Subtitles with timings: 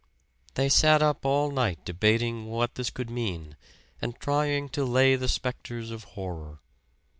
[0.55, 3.55] They sat up all night debating what this could mean
[4.01, 6.57] and trying to lay the specters of horror.